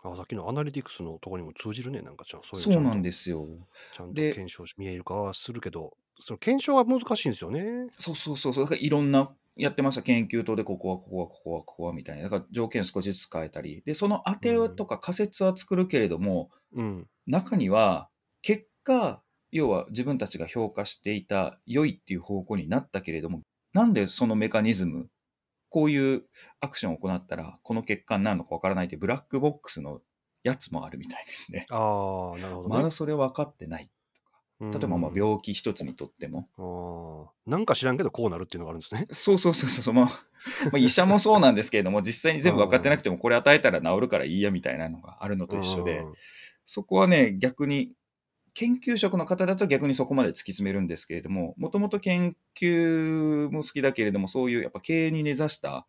[0.02, 3.46] あさっきのアナリティクスのところにも通じるね、なんかちゃんそういうそうなんでですよ。
[3.96, 7.86] ちゃんとで検証し、見える化はするけど、その検証は難しいんですよね。
[7.92, 8.64] そうそうそうそう。
[8.64, 10.02] だからいろんなやってました。
[10.02, 12.24] 研究棟でここはここはここはここはみたいな。
[12.24, 13.82] だから条件少しずつ変えたり。
[13.84, 17.06] で、その当てとか仮説は作るけれども、うん。
[17.26, 18.08] 中には
[18.42, 25.08] 結果、要は自分たちが評価していた良いっていう方向になったけれども、なんでそのメカニズム、
[25.68, 26.24] こういう
[26.60, 30.00] アクションを行ったら、この結果になるのかわからないってブラックボックスの
[30.42, 31.66] やつもあるみたいですね。
[31.70, 32.76] ああ、なるほどね。
[32.76, 33.94] まだそれ分かってないとか。
[33.94, 33.99] うん
[34.60, 37.50] 例えばまあ病気一つにとっても、あー。
[37.50, 39.06] なんか知らんけどこうなるっていうのがあるんですね。
[39.10, 40.06] そうそうそうそう、まあ、
[40.66, 46.00] まあ、医者もそうなんですけれども、 実際に全部分かってなくても、これ与えたら治るからいいやみたいなのがあるのと一緒で。
[46.00, 46.14] う、ん。
[46.66, 47.92] そこはね、逆に、
[48.52, 55.86] 研究職の方だと逆にそこまで突き詰めるんですけれども、もともと研究も好きだけれども、そういうやっぱ経営に根ざした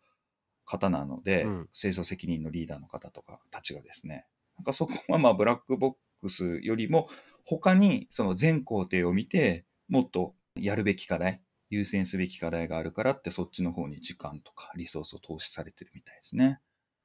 [0.64, 1.68] 方なので、うん。
[1.72, 7.08] 製造責任のリーダーの方とかたちがですね、なんかそこはまあブラックボックスよりも、
[7.44, 16.60] 他にその全工程を見て、もっとやるべき課題、優先すべき課題があるからって、そっちの方に時間とかリソースを投資されてるみたいですね。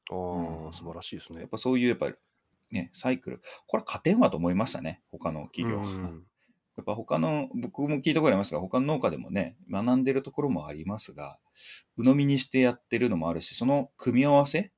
[0.10, 0.18] あう
[0.66, 1.50] んあ、素晴らしいですねやっ。
[1.50, 2.16] ぱそういうやっぱり
[2.72, 3.42] ね、サイクル。
[3.66, 5.86] これ加点はと思いましたね、他の企業は。
[5.86, 6.24] うん
[6.78, 11.40] やっぱ他の、僕も聞いたことありますが、他の農家でもね、学んでるところもありますが、
[11.98, 14.72] 鵜呑みにしてやってるのもあるし、その組み合わせっ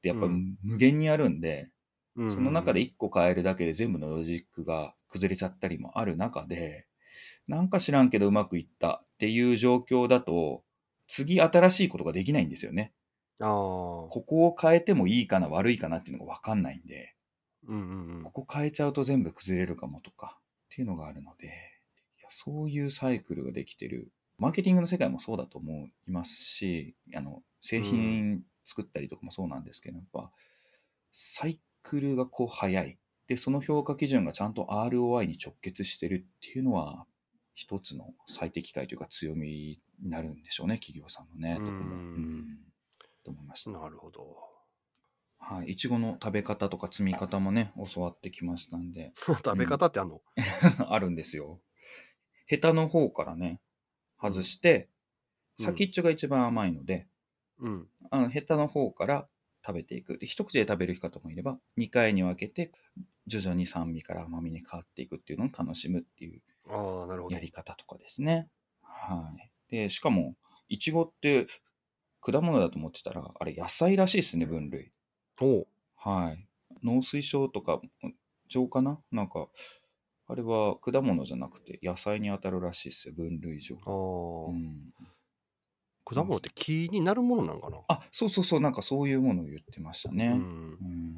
[0.00, 1.70] てやっぱうん無限にあるんで、
[2.16, 6.86] うんその中で1個変えるだけで全部のロジックが崩れちゃったりもある中で、
[7.48, 10.62] なんか知らんけどうまくいったっていう状況だと、
[11.06, 12.92] 次新しいことができないんですよね。
[13.40, 17.14] ああ、ここを変えてもいいかな、悪いかなっていうのがわかんないんで、
[17.66, 21.50] うんうんうんここ変えちゃうと全部崩れるかもとかっていうのがあるので、い
[22.22, 24.10] やそういうサイクルができてる。
[24.38, 30.32] マーケティングの世界もそうだと思いますし、あの、製品作ったりとかもそうなんですけど、やっぱ、
[31.12, 31.46] サ
[31.84, 32.98] イクルがこう早い。
[33.28, 37.06] で、その評価基準がちゃんと ROI に直結してるっていうのは、
[37.54, 41.72] 一つの最適解というか強みになるんでしょうね、企業さんのね、とこも。
[41.72, 41.84] うんう
[42.18, 42.58] ん
[43.24, 43.70] と思いました。
[43.70, 44.36] なるほど。
[45.38, 45.72] はい。
[45.72, 50.20] いちごの食べ方とか積み方もね、教わってきましたんで、 食べ方ってあんの、
[50.88, 51.60] あるんですよ。
[52.46, 53.60] ヘタの方からね、
[54.20, 54.94] 外して、うん
[55.56, 57.06] 先っちょが一番甘いので、
[57.60, 59.28] うん、あのヘタの方から
[59.66, 60.18] 食べていく。
[60.18, 62.72] で一口で食べる方もいれば、2回に分けて、
[63.26, 66.42] 徐々に酸味から甘みに変わっていくっていうのを楽しむっていう
[67.30, 67.40] や。
[67.40, 68.48] り方とかですね。
[68.82, 69.50] はい。
[69.70, 70.36] で、しかも、
[70.68, 71.46] いちごって
[72.20, 74.92] 果物だと思ってたら、あれ野菜らしいですね、分類。
[75.40, 76.48] おうはい。
[76.82, 77.80] 農水省とか、
[78.48, 79.00] 上かな？
[79.10, 79.48] なんか、
[80.26, 83.76] あれは果物じゃなくて野菜に当たるらしいですよ、分類上。
[83.84, 84.92] あーうん、
[86.04, 90.26] 果物って木になるものなんかな、あ、そうそうそう、なんかそういうものを言ってましたね。
[90.28, 91.14] うんうん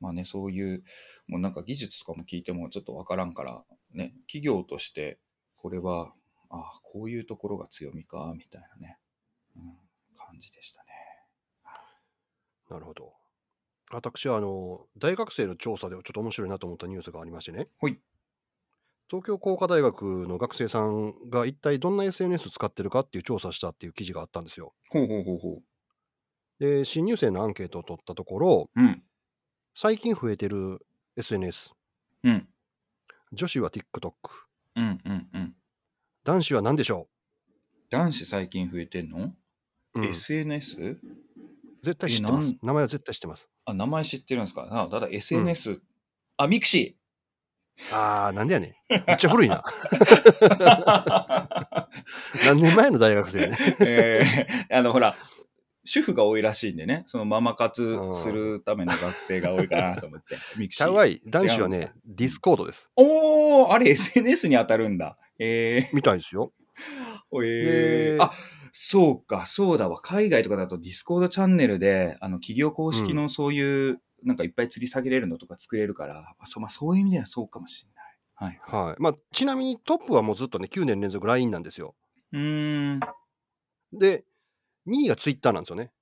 [0.00, 0.84] まあね、そういう、
[1.26, 5.18] もうなんか技術とかも聞いてもちょっとわからんから、ね、企業として、
[5.56, 6.12] これは、
[6.50, 8.98] ああ、こういうところが強みか、みたいなね、
[9.56, 9.62] うん、
[10.16, 10.88] 感じでしたね。
[12.70, 13.14] なるほど。
[13.90, 17.68] 私はあの大学生の調査でちょっと面白いなと思ったニュースがありましてね。
[17.78, 17.98] ほい
[19.10, 24.74] 東京工科大学の学生さんが一体どんな SNS 使ってるかっていう調査したっていう記事があったんですよ。
[24.90, 25.62] ほうほうほうほ
[26.58, 28.80] で、新入生のアンケートを取ったところ、う。
[28.82, 29.02] うん。
[29.74, 30.80] 最近増えてる
[31.16, 31.72] SNS。
[32.24, 32.48] うん。
[33.32, 34.12] 女子は TikTok。
[34.76, 35.54] うんうんうん。
[36.24, 37.08] 男子は何でしょ
[37.90, 39.32] 男子最近増えてんの、
[39.94, 40.98] う、うん ?SNS?
[41.82, 42.54] 絶対知ってます。
[42.62, 43.48] 名前は絶対知ってます。
[43.64, 44.66] あ、名前知ってるんですか？
[44.70, 45.80] あただ SNS、
[46.36, 46.97] あ、ミクシ
[47.92, 48.72] あー、なんでやねん。
[49.06, 49.62] めっちゃ古いな。
[49.62, 49.64] ー
[52.44, 53.56] 何年前の大学生ね。
[53.80, 55.16] えーあの、ほら、
[55.84, 60.84] 主婦が多いらしいんでね、そのママ活するための学生が多いかなと思って、ミクシー。
[60.84, 61.20] ちゃうわい。
[61.26, 62.90] 男子はねディスコードです。
[62.94, 65.16] おー、あれ SNS に当たるんだ。
[65.38, 66.52] えみたいですよ。
[67.32, 68.32] ー、えでー、あ、
[68.72, 69.98] そうか、そうだわ。
[70.00, 78.58] 海外とかだとディスコードチャンネルで、あの、企業公式のそういう、なんかいっぱい吊り下げれるのとか作れるから、あそうまあ、そういう意味ではそうかもしれない。
[78.60, 78.86] はい。
[78.86, 81.94] はいまあ、ちなみにトップはもうずっとね、9年連続 LINE なんですよ。
[82.32, 83.00] うーん。
[83.92, 84.24] で、
[84.86, 85.92] 2位が Twitter なんですよね。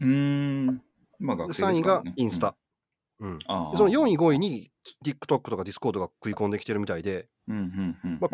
[0.00, 0.82] うーん。
[1.18, 2.48] まあで学生3位がインスタ。。
[3.20, 4.50] うんうんその4位、5位に。
[4.50, 4.70] に
[5.04, 7.28] TikTok とか Discord が食い込んできてるみたいで、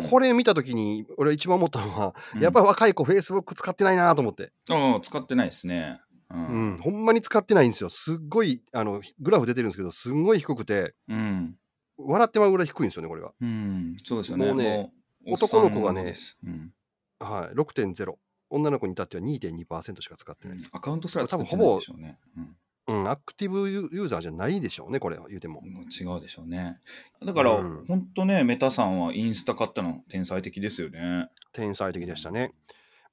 [0.09, 6.01] これ見たときに、俺一番思ったのは、うんやっぱり若い子、Facebook 使ってないなと思って、ああ、使ってないですね。
[6.33, 7.89] ううん、ほんまに使ってないんですよ。
[7.89, 11.55] すっごい、あのグラフ出てるんですけど、すんごい低くて、うん。
[11.97, 13.31] 笑ってまうぐらい低いんですよね、これが。
[13.39, 13.95] うん。
[14.03, 14.45] そうですよね。
[14.45, 14.91] もうね
[15.25, 16.13] もう男の子がね
[16.43, 16.73] うん
[17.19, 18.15] はい、6.0。
[18.49, 20.69] 女の子に至っては2.2%しか使ってないです。
[20.73, 22.19] アカウントすら作って多分ほぼないでしょうね。
[22.35, 22.55] うん
[22.87, 25.61] うん、アクティブユーザーじゃないでしょうね、これ言うても。
[25.65, 26.79] 違うでしょうね。
[27.23, 31.29] だから、うん本当ね、メタさんはインスタ買ったの天才的ですよね。
[31.53, 32.53] 天才的でしたね。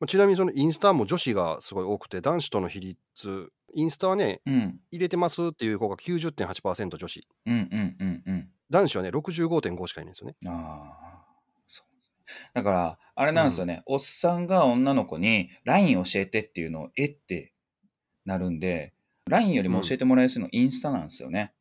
[0.00, 4.80] まあちなみにそのインスタも女子がすごい多くて、男子との比率、インスタはね、うん。
[4.90, 7.26] 入れてますっていう子が90.8%女子。
[7.46, 8.50] うんうんうんうん。
[8.70, 10.36] 男子はね、65.5しかいないんですよね。
[10.46, 11.26] ああ、
[11.66, 11.86] そう。
[12.54, 17.54] だから、あれなんですよね、おっさんが女の子に LINE 教えてっていうのを、えって
[18.24, 18.94] なるんで、
[19.28, 21.54] LINE よりも教えてもらえやすいのインスタなんですよね。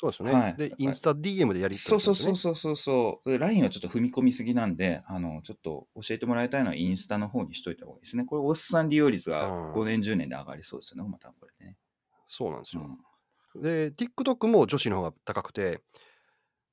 [0.00, 0.32] そうですよね。
[0.32, 3.30] はいで、インスタ DM でやりそうそう取りねそうそうそうそう。
[3.32, 8.24] で LINE はちょっと踏み込みすぎなんで、あの、ちょっと教えてもらいたいのはインスタの方にしといた方がいいですね。
[8.24, 11.76] これ、おっさん利用率がうん5年、10年で上がりそうですよね、またこれね。
[12.24, 12.82] そうなんですよ。
[12.82, 15.82] うんで、TikTok も女子の方が高くて、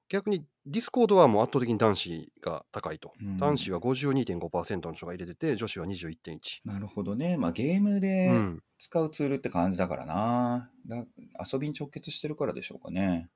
[0.10, 3.14] 逆に Discord はもう圧倒的に男子が高いと。
[3.22, 6.38] うん男子は52.5%の人が入れてて、女子は21.1。
[6.66, 7.38] なるほどね。
[7.38, 8.64] まあ、ゲームでうん。
[8.80, 10.70] 使うツールって感じだからな。
[10.88, 11.04] だ
[11.52, 13.30] 遊びに直結してるからでしょうかね。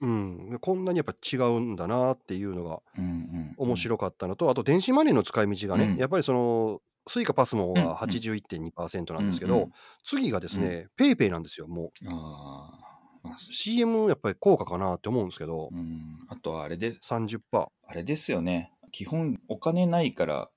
[0.00, 9.72] うん、でこんなにやっぱ違うんだなっていうのがうんうん、面白かったのと、あと電子マネーの使い道がね、うんやっぱりそのスイカパスモうんうんが81.2%なんですけど、うんうん
[10.04, 11.66] 次がですね、ペイペイなんですよ。
[11.66, 12.95] もうああ、
[13.28, 16.18] まあ、CM やっぱり効果かなって思うんですけど、うん。
[16.28, 17.72] あとはあれで、30%。
[17.88, 18.72] あれですよね。
[18.92, 20.50] 基本お金ないから、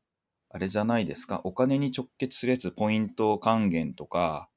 [0.49, 1.41] あれじゃないですか？
[1.43, 4.49] お金に直結するやつ、ポイント還元とか、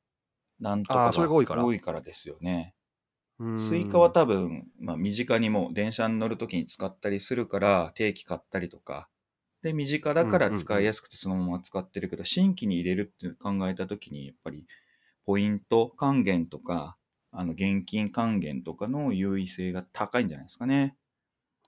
[0.61, 2.75] なんとかが多いから多いからですよね。
[3.39, 9.09] うんスイカは多分、まあ、身近にも電車に乗るときに使ったりするから、定期買ったりとか。
[9.63, 14.67] で、身近だから使いやすくてそのまま使ってるけど、新規に入れるって考えたときに、やっぱり、
[15.27, 16.99] ポイント還元とか、
[17.33, 20.97] あの、現金還元とかの優位性が高いんじゃないですかね。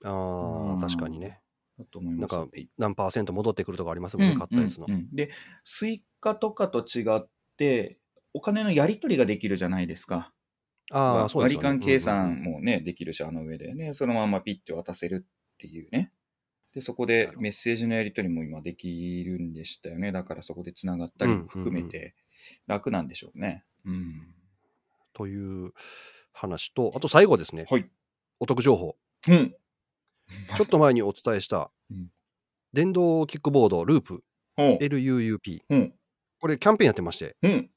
[0.03, 1.41] あうんー確かにね。
[1.77, 4.85] だと思いますよなんか何パーセント戻ってくるとかありますもんね、買ったやつの。
[4.87, 5.29] うんうんうんで、
[5.63, 7.99] スイカとかと違って、
[8.33, 10.33] お金のやり取りができるじゃないですか。
[10.91, 16.11] ああ、そうですよね割り勘計算うんうんもね、できるし、あの上でね、そのままピッて渡せるっていうね。
[16.73, 20.11] で、そこでメッセージのやり取りも今できるんでしたよね。
[20.11, 22.15] だからそこでつながったりも含めて
[22.67, 23.65] 楽なんでしょうね。
[23.85, 24.34] うん。
[25.15, 25.71] という
[26.33, 27.89] 話と、あと最後ですね、はい。
[28.39, 28.95] お得情報。
[29.27, 29.55] うん。
[30.55, 32.07] ちょっと前にお伝えしたうん、
[32.73, 34.23] 電動キックボード、ループ。
[34.57, 35.59] LUUP。
[35.69, 35.93] うん。
[36.39, 37.69] これキャンペーンやってまして、うん。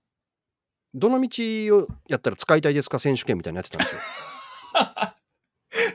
[0.94, 4.00] どの道をやったら使いたいですか選手権みたいなのやってたんですよ。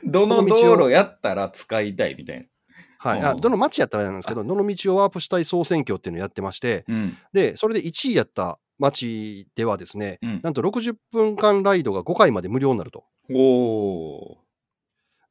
[0.11, 2.49] どの道路やったら使いたいみたい
[2.97, 6.95] はい、うんあどの街やったらなんですけど、どの道をワープしたい総選挙っていうのをやってまして、な。
[6.95, 7.17] うん。
[7.33, 10.41] で、それで1位やった街ではですね、うん。
[10.43, 13.05] なんと60分間ライドが5回まで無料になると。
[13.29, 14.37] おー。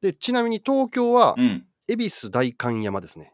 [0.01, 1.65] で、ちなみに東京はうん。
[1.89, 3.33] 恵比寿大観山ですね。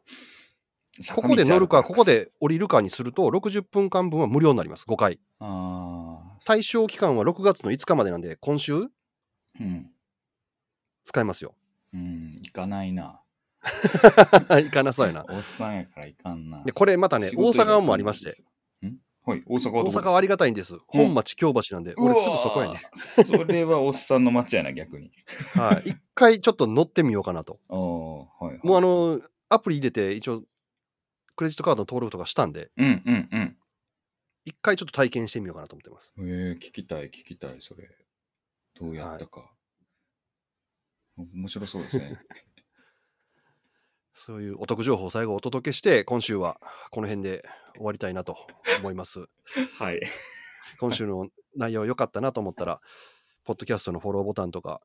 [0.97, 5.19] こ坂こで乗るか、ここで降りるかにすると、60分間分は無料になります、5回。
[5.39, 6.37] ああ。
[6.43, 9.91] 対象期間は6月の5日までなんで、今週うん。
[11.03, 11.53] 使えますよ。
[11.93, 12.31] うん。
[12.41, 13.21] 行かないな。
[14.65, 15.25] いかなそうやな。
[15.29, 16.63] おっさんやからいかんな。
[16.63, 18.33] で、これまたね、大阪もありまして、ん
[19.29, 20.75] はい、大阪は大阪はありがたいんです。
[20.87, 22.73] 本町、京橋なんで、俺すぐそこやね。
[22.73, 22.79] ね。
[22.95, 25.11] それはおっさんの街やな、逆に。
[25.55, 25.91] はい。
[25.91, 27.59] 一回ちょっと乗ってみようかなと。
[27.69, 28.67] ああ、はい、はい。
[28.67, 30.43] もうあ、の、アプリ入れて、一応、
[31.35, 33.57] クレジットカードの登録とかしたんで、うんうんうん。
[34.45, 36.11] 一回ちょっと体験してみようかなと思ってます。
[36.17, 37.87] えー、聞きたい、聞きたい、それ。
[38.73, 39.51] どうやったか。
[41.17, 42.19] 面白そうですね。
[44.19, 46.59] そういうお得情報を最後お届けして、今週は
[46.91, 47.41] この辺で
[47.75, 48.35] 終わりたいなと
[48.81, 49.29] 思います。
[49.79, 50.01] はい。
[50.77, 52.81] 今週の内容良かったなと思ったら、
[53.45, 54.81] ポッドキャストのフォローボタンとか、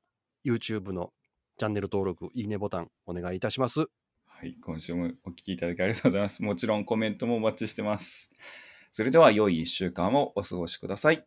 [0.47, 1.12] YouTube の
[1.59, 3.89] チャンネル登録、いいねボタンお願いいたします。
[4.24, 6.41] はい、今週もお聞きいただきありがとうございます。
[6.45, 8.30] もちろんコメントもお待ちしてます。
[8.93, 11.26] それでは良い1週間をお過ごしください。